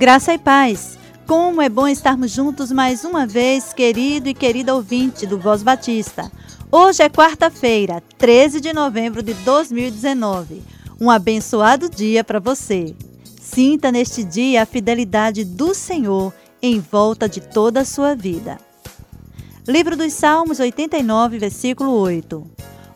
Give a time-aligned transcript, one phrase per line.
[0.00, 0.98] Graça e paz.
[1.26, 6.32] Como é bom estarmos juntos mais uma vez, querido e querida ouvinte do Voz Batista.
[6.72, 10.62] Hoje é quarta-feira, 13 de novembro de 2019.
[10.98, 12.94] Um abençoado dia para você.
[13.42, 18.56] Sinta neste dia a fidelidade do Senhor em volta de toda a sua vida.
[19.68, 22.42] Livro dos Salmos 89, versículo 8.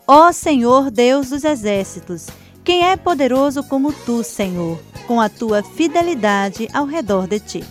[0.06, 2.28] Ó Senhor Deus dos exércitos,
[2.64, 7.64] quem é poderoso como tu, Senhor, com a tua fidelidade ao redor de ti?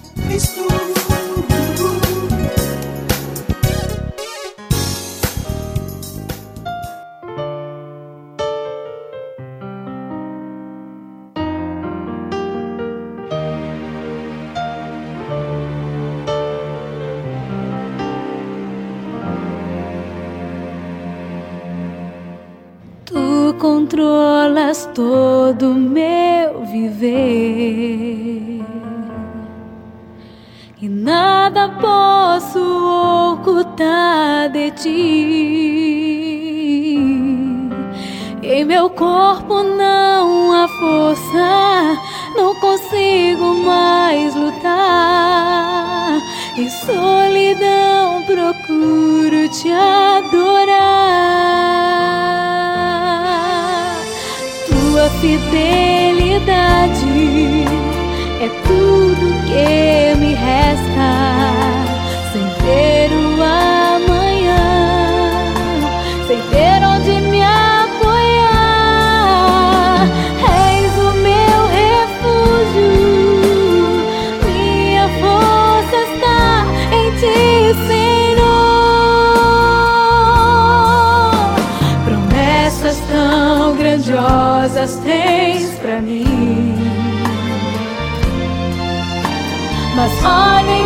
[23.93, 27.13] Controlas todo meu viver
[30.81, 32.59] e nada posso
[33.33, 34.89] ocultar de ti.
[38.41, 41.95] Em meu corpo não há força,
[42.35, 46.19] não consigo mais lutar.
[46.57, 51.62] Em solidão procuro te adorar.
[55.23, 57.07] Fidelidade
[58.41, 61.09] é tudo que me resta.
[62.33, 64.65] Sem ter o amanhã,
[66.27, 68.03] sem ter onde me apoiar.
[70.75, 72.91] És o meu refúgio,
[74.45, 76.41] minha força está
[76.91, 77.41] em ti,
[77.87, 78.43] Senhor.
[82.03, 84.91] Promessas tão grandiosas
[90.23, 90.82] Mas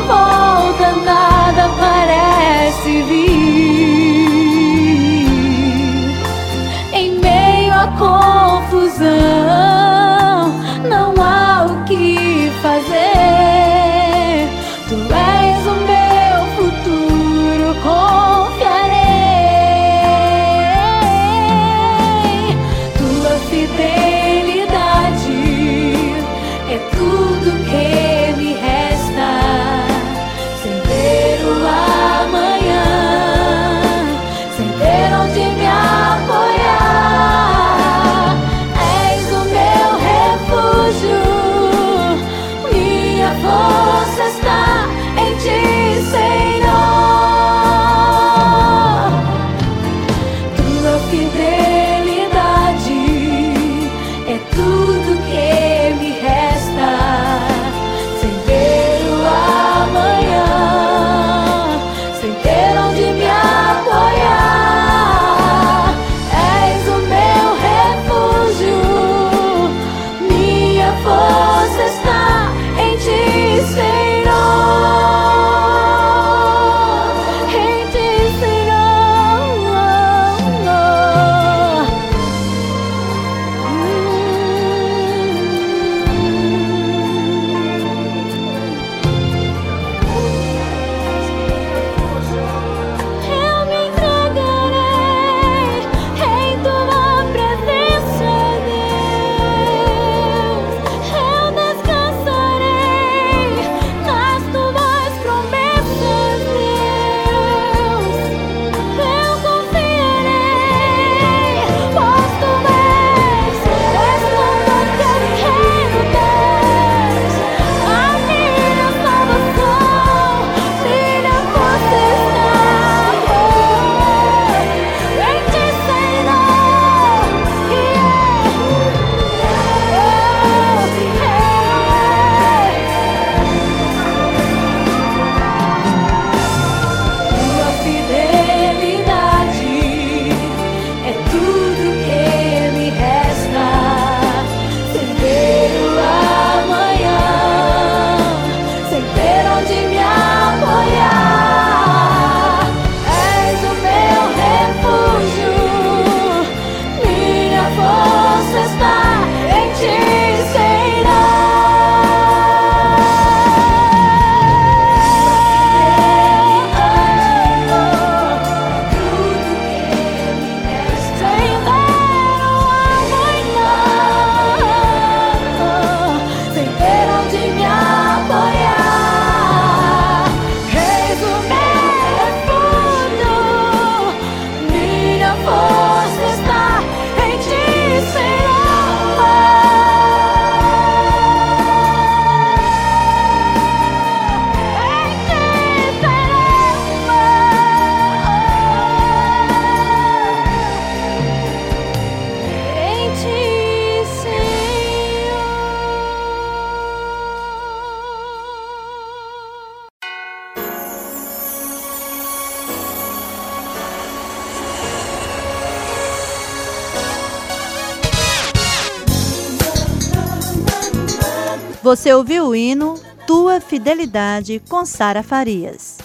[221.88, 222.96] Você ouviu o hino
[223.26, 226.00] Tua Fidelidade com Sara Farias.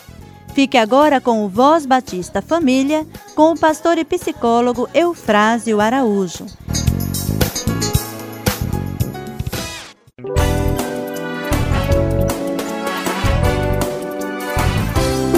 [0.55, 6.47] Fique agora com o Voz Batista Família, com o pastor e psicólogo Eufrásio Araújo.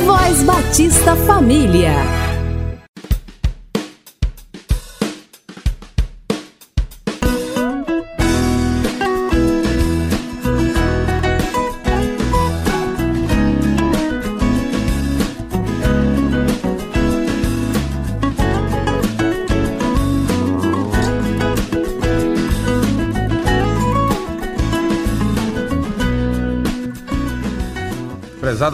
[0.04, 2.23] Voz Batista Família.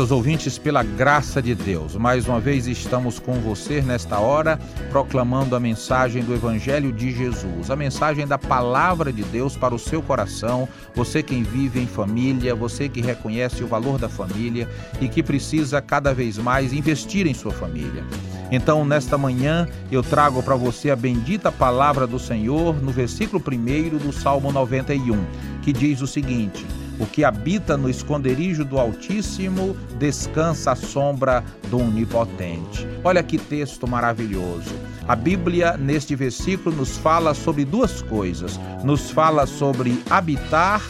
[0.00, 4.58] Prezados ouvintes, pela graça de Deus, mais uma vez estamos com você nesta hora,
[4.88, 9.78] proclamando a mensagem do Evangelho de Jesus, a mensagem da palavra de Deus para o
[9.78, 14.66] seu coração, você quem vive em família, você que reconhece o valor da família
[15.02, 18.02] e que precisa cada vez mais investir em sua família.
[18.50, 23.98] Então, nesta manhã, eu trago para você a bendita palavra do Senhor no versículo 1
[23.98, 25.22] do Salmo 91,
[25.60, 26.64] que diz o seguinte:
[27.00, 32.86] o que habita no esconderijo do Altíssimo descansa à sombra do Onipotente.
[33.02, 34.74] Olha que texto maravilhoso.
[35.08, 40.82] A Bíblia, neste versículo, nos fala sobre duas coisas: nos fala sobre habitar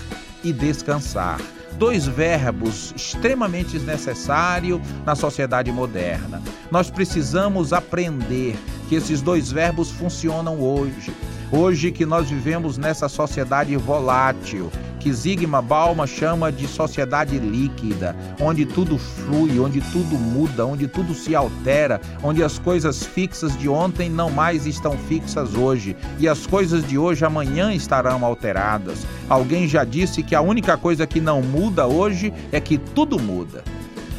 [0.43, 1.41] e descansar
[1.79, 6.43] dois verbos extremamente necessários na sociedade moderna.
[6.71, 8.55] Nós precisamos aprender
[8.87, 11.11] que esses dois verbos funcionam hoje.
[11.51, 18.67] Hoje que nós vivemos nessa sociedade volátil, que Zygmunt Bauman chama de sociedade líquida, onde
[18.67, 24.11] tudo flui, onde tudo muda, onde tudo se altera, onde as coisas fixas de ontem
[24.11, 29.07] não mais estão fixas hoje e as coisas de hoje amanhã estarão alteradas.
[29.29, 33.65] Alguém já disse que a única coisa que não muda hoje é que tudo muda.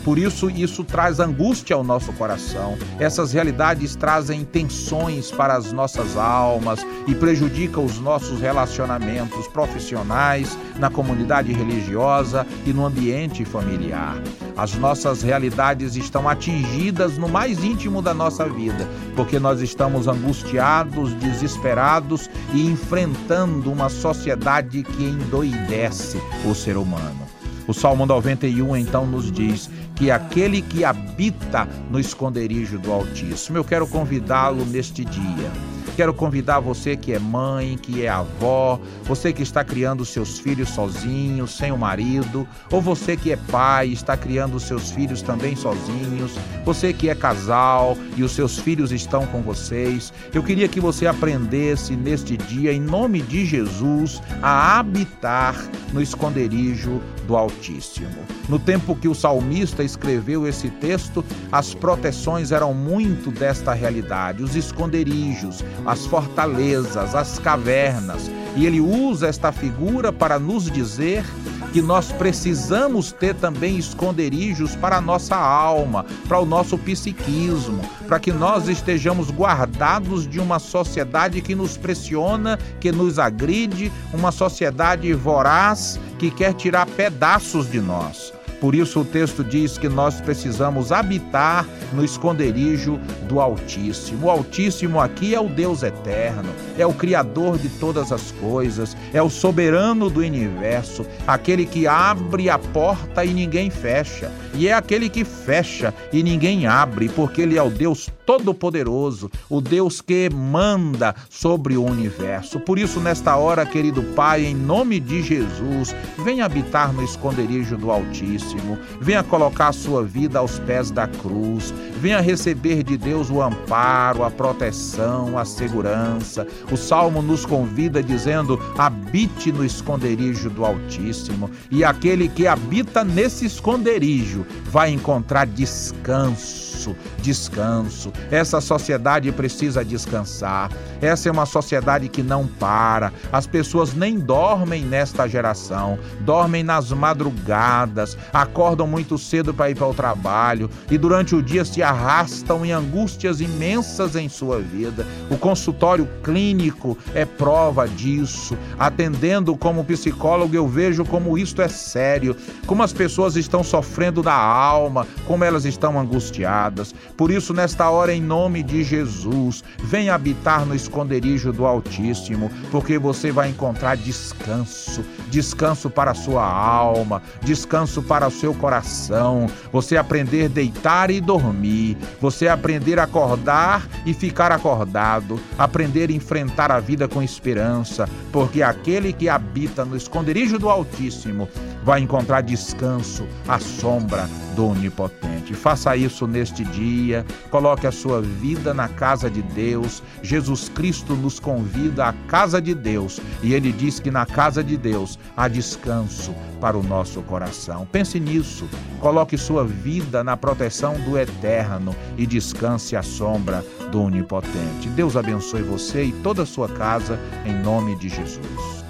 [0.03, 2.77] Por isso, isso traz angústia ao nosso coração.
[3.00, 10.89] Essas realidades trazem tensões para as nossas almas e prejudicam os nossos relacionamentos profissionais, na
[10.89, 14.17] comunidade religiosa e no ambiente familiar.
[14.58, 21.13] As nossas realidades estão atingidas no mais íntimo da nossa vida, porque nós estamos angustiados,
[21.15, 27.40] desesperados e enfrentando uma sociedade que endoidece o ser humano.
[27.68, 33.58] O Salmo 91 então nos diz: que aquele que habita no esconderijo do Altíssimo.
[33.58, 35.51] Eu quero convidá-lo neste dia
[35.95, 40.69] Quero convidar você que é mãe, que é avó, você que está criando seus filhos
[40.69, 46.31] sozinhos, sem o marido, ou você que é pai, está criando seus filhos também sozinhos,
[46.63, 50.13] você que é casal e os seus filhos estão com vocês.
[50.33, 55.55] Eu queria que você aprendesse neste dia, em nome de Jesus, a habitar
[55.93, 58.25] no esconderijo do Altíssimo.
[58.50, 64.55] No tempo que o salmista escreveu esse texto, as proteções eram muito desta realidade, os
[64.55, 68.31] esconderijos, as fortalezas, as cavernas.
[68.55, 71.25] E ele usa esta figura para nos dizer
[71.74, 78.19] que nós precisamos ter também esconderijos para a nossa alma, para o nosso psiquismo, para
[78.21, 85.13] que nós estejamos guardados de uma sociedade que nos pressiona, que nos agride, uma sociedade
[85.13, 88.33] voraz que quer tirar pedaços de nós.
[88.62, 94.27] Por isso o texto diz que nós precisamos habitar no esconderijo do Altíssimo.
[94.27, 99.22] O Altíssimo aqui é o Deus eterno, é o Criador de todas as coisas, é
[99.22, 105.10] o soberano do universo, aquele que abre a porta e ninguém fecha, e é aquele
[105.10, 111.15] que fecha e ninguém abre, porque ele é o Deus Todo-Poderoso, o Deus que manda
[111.30, 112.60] sobre o universo.
[112.60, 117.91] Por isso, nesta hora, querido Pai, em nome de Jesus, venha habitar no esconderijo do
[117.91, 118.50] Altíssimo,
[119.00, 124.24] venha colocar a sua vida aos pés da cruz, venha receber de Deus o amparo,
[124.24, 126.48] a proteção, a segurança.
[126.72, 133.46] O salmo nos convida dizendo: habite no esconderijo do Altíssimo, e aquele que habita nesse
[133.46, 138.11] esconderijo vai encontrar descanso descanso, descanso.
[138.31, 140.71] Essa sociedade precisa descansar.
[141.01, 143.11] Essa é uma sociedade que não para.
[143.31, 149.88] As pessoas nem dormem nesta geração, dormem nas madrugadas, acordam muito cedo para ir para
[149.88, 155.05] o trabalho e durante o dia se arrastam em angústias imensas em sua vida.
[155.29, 158.57] O consultório clínico é prova disso.
[158.79, 162.35] Atendendo como psicólogo, eu vejo como isto é sério,
[162.65, 166.70] como as pessoas estão sofrendo da alma, como elas estão angustiadas
[167.17, 172.97] Por isso, nesta hora, em nome de Jesus, venha habitar no esconderijo do Altíssimo, porque
[172.97, 179.47] você vai encontrar descanso, descanso para a sua alma, descanso para o seu coração.
[179.71, 186.13] Você aprender a deitar e dormir, você aprender a acordar e ficar acordado, aprender a
[186.13, 191.47] enfrentar a vida com esperança, porque aquele que habita no esconderijo do Altíssimo
[191.83, 195.53] vai encontrar descanso à sombra do Onipotente.
[195.53, 200.03] Faça isso neste dia, coloque a sua vida na casa de Deus.
[200.21, 204.77] Jesus Cristo nos convida à casa de Deus e ele diz que na casa de
[204.77, 207.88] Deus há descanso para o nosso coração.
[207.91, 208.67] Pense nisso,
[209.00, 214.89] coloque sua vida na proteção do Eterno e descanse à sombra do Onipotente.
[214.89, 218.80] Deus abençoe você e toda a sua casa, em nome de Jesus.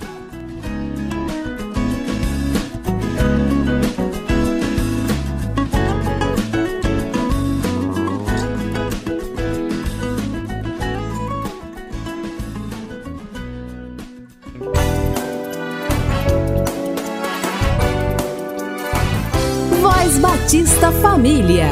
[19.82, 21.68] Voz Batista Família.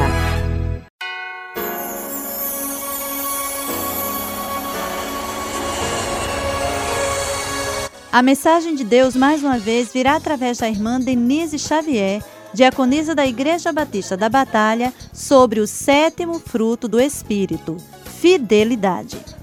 [8.12, 12.20] A mensagem de Deus, mais uma vez, virá através da irmã Denise Xavier,
[12.52, 17.76] diaconisa da Igreja Batista da Batalha, sobre o sétimo fruto do Espírito,
[18.20, 19.39] fidelidade.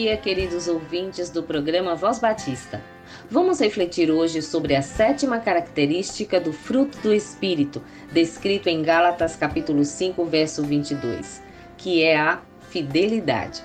[0.00, 2.82] Dia, queridos ouvintes do programa Voz Batista.
[3.30, 9.84] Vamos refletir hoje sobre a sétima característica do fruto do Espírito, descrito em Gálatas capítulo
[9.84, 11.42] 5, verso 22,
[11.76, 12.40] que é a
[12.70, 13.62] fidelidade.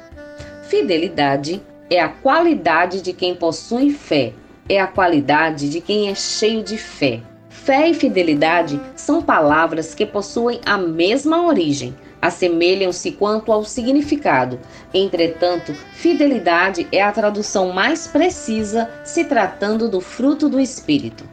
[0.63, 4.33] Fidelidade é a qualidade de quem possui fé,
[4.67, 7.21] é a qualidade de quem é cheio de fé.
[7.47, 11.95] Fé e fidelidade são palavras que possuem a mesma origem,
[12.25, 14.59] assemelham-se quanto ao significado.
[14.93, 21.23] Entretanto, fidelidade é a tradução mais precisa se tratando do fruto do Espírito.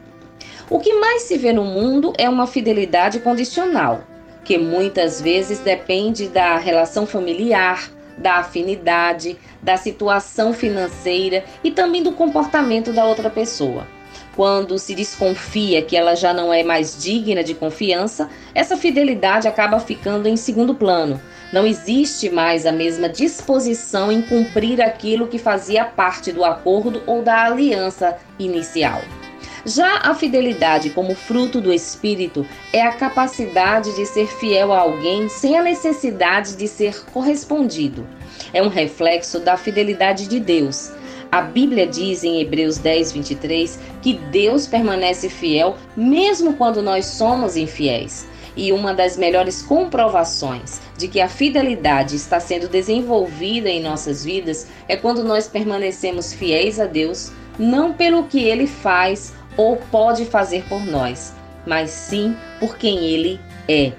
[0.69, 4.03] O que mais se vê no mundo é uma fidelidade condicional,
[4.43, 12.11] que muitas vezes depende da relação familiar, da afinidade, da situação financeira e também do
[12.11, 13.87] comportamento da outra pessoa.
[14.35, 19.79] Quando se desconfia que ela já não é mais digna de confiança, essa fidelidade acaba
[19.79, 21.21] ficando em segundo plano.
[21.51, 27.21] Não existe mais a mesma disposição em cumprir aquilo que fazia parte do acordo ou
[27.21, 29.01] da aliança inicial.
[29.65, 35.29] Já a fidelidade, como fruto do Espírito, é a capacidade de ser fiel a alguém
[35.29, 38.05] sem a necessidade de ser correspondido.
[38.51, 40.91] É um reflexo da fidelidade de Deus.
[41.33, 47.57] A Bíblia diz em Hebreus 10, 23 que Deus permanece fiel mesmo quando nós somos
[47.57, 48.27] infiéis.
[48.55, 54.67] E uma das melhores comprovações de que a fidelidade está sendo desenvolvida em nossas vidas
[54.87, 60.63] é quando nós permanecemos fiéis a Deus, não pelo que ele faz ou pode fazer
[60.69, 61.33] por nós,
[61.65, 63.93] mas sim por quem ele é.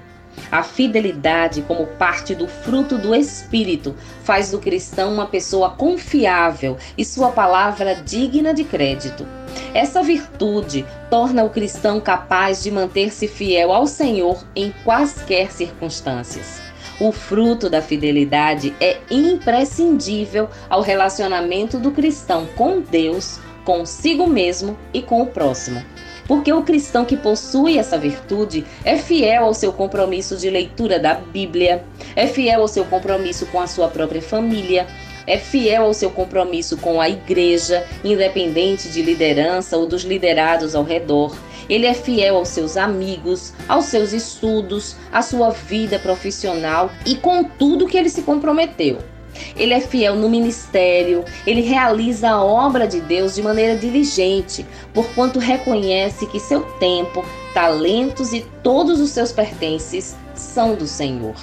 [0.51, 7.03] A fidelidade, como parte do fruto do Espírito, faz do cristão uma pessoa confiável e
[7.03, 9.25] sua palavra digna de crédito.
[9.73, 16.61] Essa virtude torna o cristão capaz de manter-se fiel ao Senhor em quaisquer circunstâncias.
[16.99, 25.01] O fruto da fidelidade é imprescindível ao relacionamento do cristão com Deus, consigo mesmo e
[25.01, 25.83] com o próximo.
[26.27, 31.13] Porque o cristão que possui essa virtude é fiel ao seu compromisso de leitura da
[31.13, 31.83] Bíblia,
[32.15, 34.87] é fiel ao seu compromisso com a sua própria família,
[35.27, 40.83] é fiel ao seu compromisso com a igreja, independente de liderança ou dos liderados ao
[40.83, 41.35] redor.
[41.67, 47.43] Ele é fiel aos seus amigos, aos seus estudos, à sua vida profissional e com
[47.43, 49.14] tudo que ele se comprometeu.
[49.55, 55.39] Ele é fiel no ministério, ele realiza a obra de Deus de maneira diligente, porquanto
[55.39, 57.23] reconhece que seu tempo,
[57.53, 61.35] talentos e todos os seus pertences são do Senhor.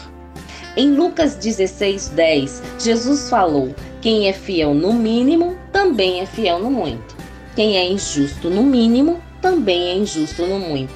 [0.77, 7.15] Em Lucas 16:10, Jesus falou: Quem é fiel no mínimo, também é fiel no muito.
[7.55, 10.95] Quem é injusto no mínimo, também é injusto no muito.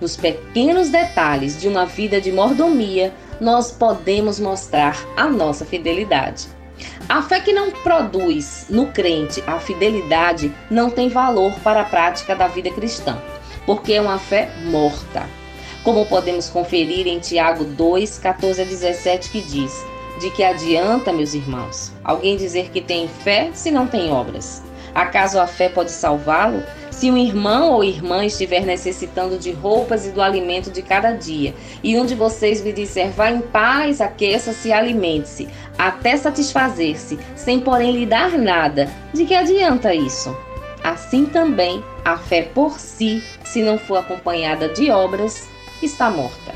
[0.00, 6.48] Nos pequenos detalhes de uma vida de mordomia, nós podemos mostrar a nossa fidelidade.
[7.08, 12.36] A fé que não produz no crente a fidelidade não tem valor para a prática
[12.36, 13.20] da vida cristã,
[13.66, 15.26] porque é uma fé morta.
[15.82, 19.72] Como podemos conferir em Tiago 2, 14 a 17, que diz:
[20.20, 24.62] De que adianta, meus irmãos, alguém dizer que tem fé se não tem obras?
[24.94, 26.62] Acaso a fé pode salvá-lo?
[26.90, 31.54] Se um irmão ou irmã estiver necessitando de roupas e do alimento de cada dia,
[31.82, 37.60] e um de vocês lhe disser, vá em paz, aqueça-se e alimente-se, até satisfazer-se, sem
[37.60, 40.36] porém lhe dar nada, de que adianta isso?
[40.82, 45.46] Assim também, a fé por si, se não for acompanhada de obras,
[45.80, 46.52] está morta.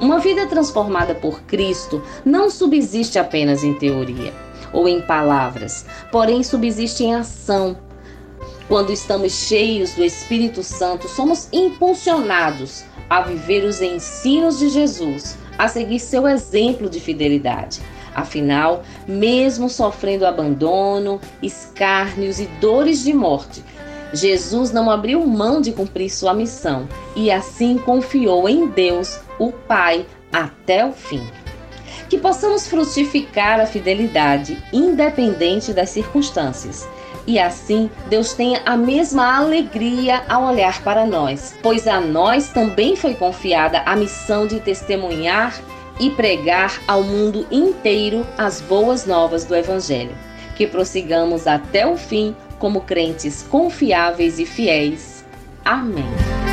[0.00, 7.04] Uma vida transformada por Cristo não subsiste apenas em teoria ou em palavras, porém subsiste
[7.04, 7.76] em ação.
[8.68, 15.68] Quando estamos cheios do Espírito Santo, somos impulsionados a viver os ensinos de Jesus, a
[15.68, 17.80] seguir seu exemplo de fidelidade.
[18.14, 23.64] Afinal, mesmo sofrendo abandono, escárnios e dores de morte,
[24.12, 30.06] Jesus não abriu mão de cumprir sua missão e assim confiou em Deus, o Pai,
[30.32, 31.22] até o fim.
[32.08, 36.88] Que possamos frutificar a fidelidade, independente das circunstâncias.
[37.26, 42.96] E assim Deus tenha a mesma alegria ao olhar para nós, pois a nós também
[42.96, 45.54] foi confiada a missão de testemunhar
[46.00, 50.16] e pregar ao mundo inteiro as boas novas do Evangelho.
[50.56, 55.24] Que prossigamos até o fim como crentes confiáveis e fiéis.
[55.64, 56.47] Amém.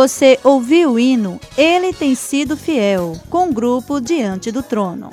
[0.00, 5.10] Você ouviu o hino Ele tem sido fiel, com o grupo Diante do Trono.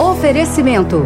[0.00, 1.04] Oferecimento.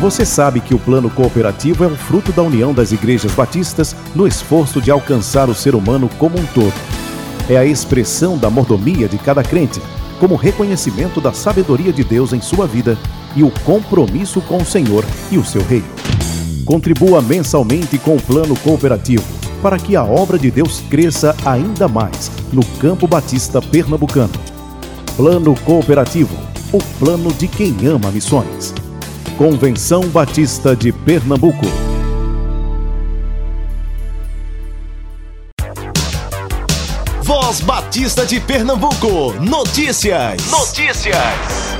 [0.00, 4.26] Você sabe que o plano cooperativo é um fruto da união das igrejas batistas no
[4.26, 6.72] esforço de alcançar o ser humano como um todo.
[7.50, 9.78] É a expressão da mordomia de cada crente,
[10.18, 12.96] como reconhecimento da sabedoria de Deus em sua vida
[13.36, 15.88] e o compromisso com o Senhor e o seu reino.
[16.64, 22.30] Contribua mensalmente com o plano cooperativo para que a obra de Deus cresça ainda mais
[22.52, 24.32] no Campo Batista Pernambucano.
[25.16, 26.34] Plano Cooperativo,
[26.72, 28.72] o plano de quem ama missões.
[29.36, 31.66] Convenção Batista de Pernambuco.
[37.22, 39.34] Voz Batista de Pernambuco.
[39.40, 40.50] Notícias.
[40.50, 41.79] Notícias.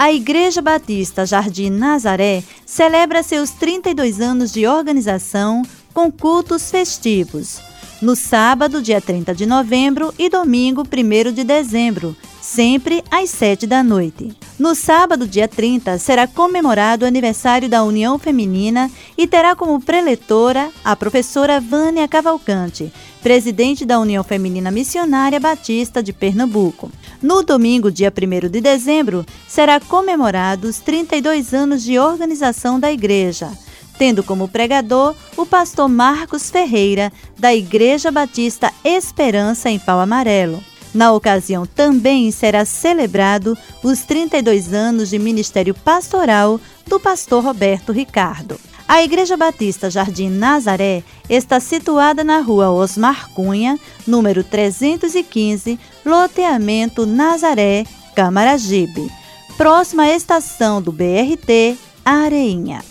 [0.00, 5.60] A Igreja Batista Jardim Nazaré celebra seus 32 anos de organização
[5.92, 7.60] com cultos festivos.
[8.00, 13.82] No sábado, dia 30 de novembro e domingo, 1 de dezembro, sempre às 7 da
[13.82, 14.34] noite.
[14.58, 20.70] No sábado, dia 30, será comemorado o aniversário da União Feminina e terá como preletora
[20.82, 22.90] a professora Vânia Cavalcante,
[23.22, 26.90] presidente da União Feminina Missionária Batista de Pernambuco.
[27.22, 33.50] No domingo, dia 1 de dezembro, será comemorado os 32 anos de organização da igreja,
[33.98, 40.64] tendo como pregador o pastor Marcos Ferreira, da Igreja Batista Esperança em Pau Amarelo.
[40.94, 48.58] Na ocasião também será celebrado os 32 anos de ministério pastoral do pastor Roberto Ricardo.
[48.92, 57.84] A Igreja Batista Jardim Nazaré está situada na rua Osmar Cunha, número 315, loteamento Nazaré,
[58.16, 59.08] Camaragibe,
[59.56, 62.82] próxima à estação do BRT Areinha.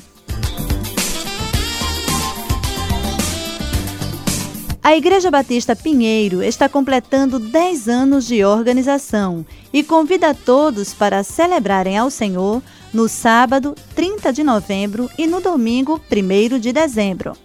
[4.89, 11.21] A Igreja Batista Pinheiro está completando 10 anos de organização e convida a todos para
[11.21, 12.60] celebrarem ao Senhor
[12.91, 17.38] no sábado 30 de novembro e no domingo 1 de dezembro.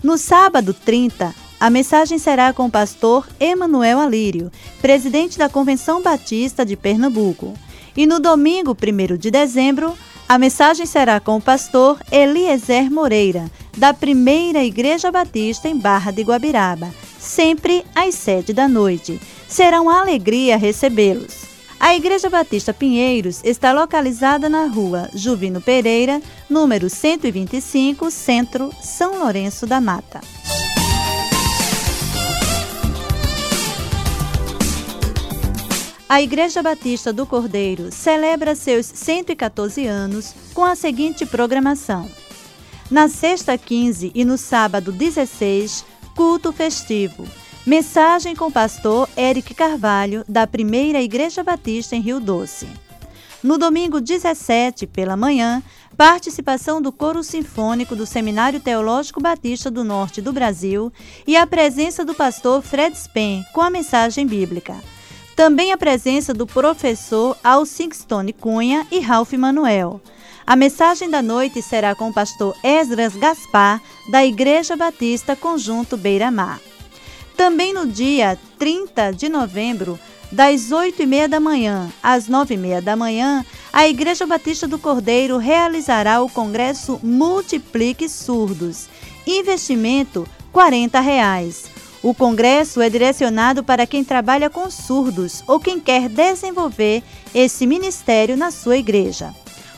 [0.00, 4.48] No sábado 30, a mensagem será com o pastor Emanuel Alírio,
[4.80, 7.52] presidente da Convenção Batista de Pernambuco.
[7.96, 9.92] E no domingo 1 de dezembro,
[10.28, 16.22] a mensagem será com o pastor Eliezer Moreira, da Primeira Igreja Batista em Barra de
[16.22, 19.20] Guabiraba, sempre às sete da noite.
[19.48, 21.46] Será uma alegria recebê-los.
[21.78, 29.66] A Igreja Batista Pinheiros está localizada na rua Juvino Pereira, número 125, Centro, São Lourenço
[29.66, 30.20] da Mata.
[36.08, 42.08] A Igreja Batista do Cordeiro celebra seus 114 anos com a seguinte programação:
[42.90, 47.26] na sexta 15 e no sábado 16, culto festivo
[47.66, 52.68] Mensagem com o pastor Eric Carvalho, da Primeira Igreja Batista em Rio Doce.
[53.42, 55.60] No domingo 17, pela manhã,
[55.96, 60.92] participação do Coro Sinfônico do Seminário Teológico Batista do Norte do Brasil
[61.26, 64.76] e a presença do pastor Fred Spen com a mensagem bíblica.
[65.36, 70.00] Também a presença do professor Alcingstone Cunha e Ralph Manuel.
[70.46, 76.30] A mensagem da noite será com o pastor Esdras Gaspar, da Igreja Batista Conjunto Beira
[76.30, 76.58] Mar.
[77.36, 79.98] Também no dia 30 de novembro,
[80.32, 84.66] das 8 e meia da manhã às 9 e meia da manhã, a Igreja Batista
[84.66, 88.88] do Cordeiro realizará o Congresso Multiplique Surdos.
[89.26, 91.66] Investimento 40 reais.
[92.02, 97.02] O congresso é direcionado para quem trabalha com surdos ou quem quer desenvolver
[97.34, 99.34] esse ministério na sua igreja.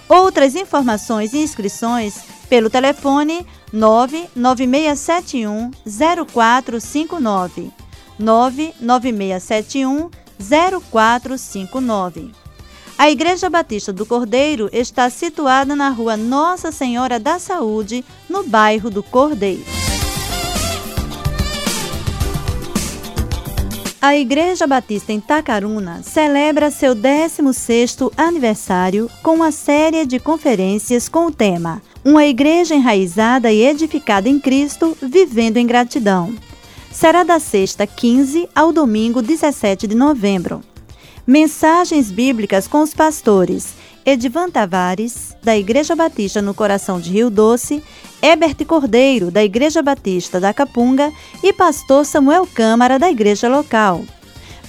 [0.09, 5.71] Outras informações e inscrições pelo telefone 99671
[6.27, 7.71] 0459.
[8.19, 12.33] 99671 0459.
[12.97, 18.91] A Igreja Batista do Cordeiro está situada na rua Nossa Senhora da Saúde, no bairro
[18.91, 19.88] do Cordeiro.
[24.01, 31.27] A Igreja Batista em Tacaruna celebra seu 16º aniversário com uma série de conferências com
[31.27, 36.33] o tema uma igreja enraizada e edificada em Cristo, vivendo em gratidão.
[36.93, 40.63] Será da sexta 15 ao domingo 17 de novembro.
[41.27, 43.75] Mensagens bíblicas com os pastores
[44.09, 47.83] Edivan Tavares, da Igreja Batista no Coração de Rio Doce,
[48.23, 51.13] Ebert Cordeiro, da Igreja Batista da Capunga
[51.45, 54.03] e pastor Samuel Câmara, da igreja local.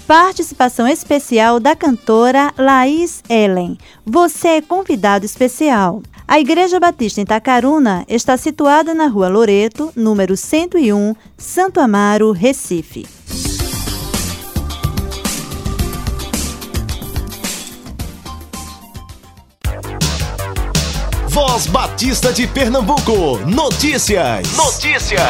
[0.05, 3.77] Participação especial da cantora Laís Ellen.
[4.05, 6.03] Você é convidado especial.
[6.27, 13.07] A Igreja Batista em Tacaruna está situada na Rua Loreto, número 101, Santo Amaro, Recife.
[21.41, 23.39] Voz Batista de Pernambuco.
[23.45, 24.57] Notícias.
[24.57, 25.21] Notícias.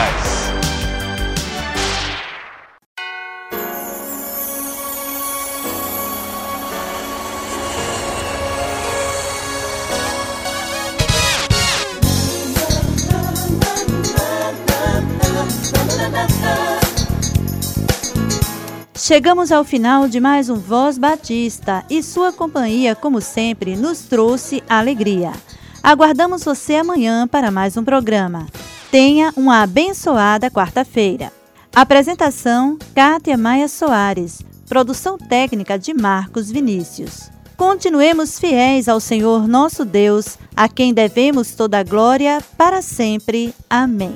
[18.98, 24.63] Chegamos ao final de mais um Voz Batista e sua companhia, como sempre, nos trouxe
[24.67, 25.32] alegria.
[25.82, 28.48] Aguardamos você amanhã para mais um programa.
[28.92, 31.32] Tenha uma abençoada quarta-feira.
[31.74, 34.42] Apresentação: Kátia Maia Soares.
[34.68, 37.32] Produção técnica de Marcos Vinícius.
[37.56, 43.54] Continuemos fiéis ao Senhor nosso Deus, a quem devemos toda a glória para sempre.
[43.70, 44.15] Amém.